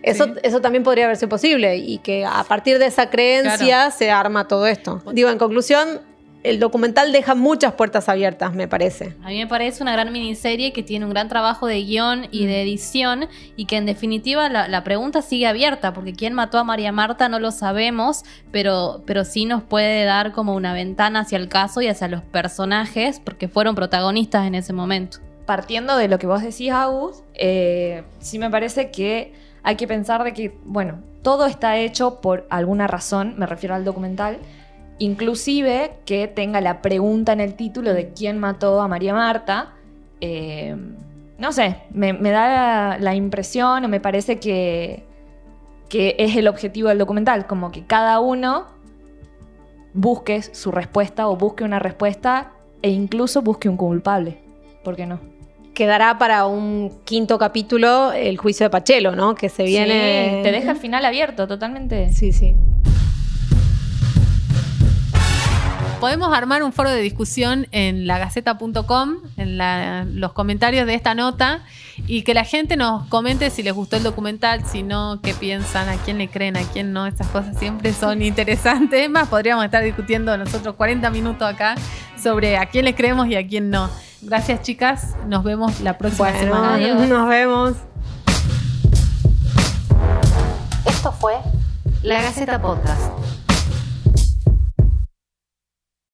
Eso, 0.04 0.36
eso 0.44 0.62
también 0.62 0.84
podría 0.84 1.06
haber 1.06 1.18
sido 1.18 1.30
posible 1.30 1.78
y 1.78 1.98
que 2.00 2.26
a 2.26 2.44
partir 2.44 2.78
de 2.78 2.88
esa 2.88 3.10
creencia 3.10 3.90
se 3.90 4.12
arma 4.12 4.48
todo 4.48 4.68
esto. 4.68 5.02
Digo, 5.14 5.30
en 5.30 5.38
conclusión, 5.38 6.02
el 6.44 6.60
documental 6.60 7.12
deja 7.14 7.36
muchas 7.36 7.74
puertas 7.74 8.10
abiertas, 8.10 8.54
me 8.54 8.68
parece. 8.68 9.16
A 9.24 9.30
mí 9.30 9.38
me 9.38 9.48
parece 9.48 9.82
una 9.82 9.94
gran 9.94 10.12
miniserie 10.12 10.74
que 10.74 10.84
tiene 10.84 11.06
un 11.06 11.12
gran 11.12 11.30
trabajo 11.30 11.68
de 11.68 11.82
guion 11.84 12.28
y 12.32 12.46
de 12.46 12.62
edición 12.62 13.30
y 13.56 13.66
que 13.66 13.78
en 13.78 13.86
definitiva 13.86 14.50
la, 14.50 14.68
la 14.68 14.84
pregunta 14.84 15.22
sigue 15.22 15.48
abierta 15.48 15.94
porque 15.94 16.14
quién 16.14 16.34
mató 16.34 16.58
a 16.58 16.64
María 16.66 16.92
Marta 16.92 17.30
no 17.30 17.40
lo 17.40 17.52
sabemos, 17.52 18.24
pero, 18.52 19.04
pero 19.06 19.24
sí 19.24 19.46
nos 19.46 19.64
puede 19.64 20.04
dar 20.04 20.34
como 20.34 20.54
una 20.54 20.74
ventana 20.74 21.22
hacia 21.22 21.38
el 21.38 21.48
caso 21.48 21.82
y 21.82 21.88
hacia 21.88 22.10
los 22.10 22.22
personajes 22.24 23.22
porque 23.22 23.48
fueron 23.48 23.74
protagonistas 23.74 24.46
en 24.46 24.56
ese 24.56 24.74
momento. 24.74 25.20
partiendo 25.46 25.98
de 25.98 26.08
lo 26.08 26.20
que 26.20 26.28
vos 26.28 26.42
decís, 26.42 26.72
Agus, 26.72 27.24
eh, 27.36 28.04
sí 28.20 28.40
me 28.40 28.50
parece 28.50 28.92
que 28.92 29.34
hay 29.64 29.76
que 29.76 29.88
pensar 29.88 30.24
de 30.24 30.34
que, 30.34 30.58
bueno, 30.66 31.00
todo 31.22 31.46
está 31.46 31.78
hecho 31.78 32.20
por 32.22 32.46
alguna 32.50 32.88
razón, 32.88 33.36
me 33.38 33.46
refiero 33.46 33.76
al 33.76 33.86
documental, 33.86 34.38
inclusive 35.00 35.94
que 36.06 36.28
tenga 36.28 36.62
la 36.62 36.82
pregunta 36.82 37.34
en 37.34 37.40
el 37.40 37.56
título 37.56 37.94
de 37.94 38.10
quién 38.10 38.40
mató 38.40 38.82
a 38.82 38.88
María 38.88 39.14
Marta. 39.14 39.74
Eh, 40.22 40.76
no 41.38 41.52
sé, 41.52 41.78
me, 41.92 42.14
da 42.14 42.48
la, 42.48 42.98
la 43.00 43.16
impresión 43.16 43.86
o 43.86 43.88
me 43.88 44.00
parece 44.00 44.40
que, 44.40 45.04
que 45.90 46.16
es 46.20 46.36
el 46.36 46.48
objetivo 46.48 46.90
del 46.90 46.98
documental, 46.98 47.48
como 47.48 47.72
que 47.72 47.86
cada 47.86 48.20
uno 48.20 48.68
busque 49.94 50.42
su 50.42 50.72
respuesta 50.72 51.28
o 51.28 51.38
busque 51.38 51.64
una 51.64 51.80
respuesta 51.80 52.52
e 52.82 52.90
incluso 52.90 53.42
busque 53.42 53.70
un 53.70 53.78
culpable. 53.78 54.40
¿Por 54.84 54.96
qué 54.96 55.06
no? 55.06 55.33
Quedará 55.74 56.18
para 56.18 56.46
un 56.46 57.02
quinto 57.04 57.38
capítulo 57.38 58.12
el 58.14 58.38
juicio 58.38 58.66
de 58.66 58.70
Pachelo, 58.70 59.16
¿no? 59.16 59.36
Que 59.36 59.50
se 59.50 59.64
viene. 59.64 60.38
Sí, 60.38 60.44
te 60.44 60.52
deja 60.52 60.72
el 60.72 60.78
final 60.78 61.06
abierto 61.06 61.48
totalmente. 61.48 62.12
Sí, 62.14 62.32
sí. 62.32 62.56
Podemos 66.04 66.34
armar 66.36 66.64
un 66.64 66.74
foro 66.74 66.90
de 66.90 67.00
discusión 67.00 67.66
en 67.72 68.08
lagaceta.com, 68.08 69.14
en 69.38 69.58
la- 69.58 70.04
los 70.04 70.34
comentarios 70.34 70.86
de 70.86 70.96
esta 70.96 71.16
nota, 71.16 71.62
y 72.08 72.24
que 72.24 72.34
la 72.34 72.44
gente 72.44 72.76
nos 72.76 73.08
comente 73.08 73.50
si 73.50 73.64
les 73.64 73.74
gustó 73.74 73.96
el 73.96 74.04
documental, 74.04 74.66
si 74.66 74.84
no, 74.84 75.22
qué 75.24 75.34
piensan, 75.34 75.88
a 75.88 75.96
quién 75.96 76.18
le 76.18 76.28
creen, 76.28 76.58
a 76.58 76.64
quién 76.64 76.92
no. 76.92 77.08
Estas 77.08 77.28
cosas 77.28 77.58
siempre 77.58 77.94
son 77.94 78.22
interesantes. 78.22 79.10
Más, 79.10 79.30
podríamos 79.30 79.64
estar 79.64 79.82
discutiendo 79.82 80.38
nosotros 80.38 80.76
40 80.76 81.10
minutos 81.10 81.48
acá 81.48 81.76
sobre 82.22 82.58
a 82.58 82.66
quién 82.66 82.84
le 82.84 82.96
creemos 82.96 83.28
y 83.28 83.38
a 83.38 83.48
quién 83.48 83.70
no. 83.70 83.90
Gracias, 84.24 84.62
chicas. 84.62 85.16
Nos 85.30 85.46
vemos 85.46 85.80
la 85.80 85.98
próxima 85.98 86.32
Bueno, 86.32 86.40
semana. 86.54 87.06
nos 87.08 87.30
vemos. 87.30 87.74
Esto 90.86 91.14
fue 91.14 91.36
La 92.02 92.22
Gaceta 92.22 92.62
Podcast. 92.62 93.23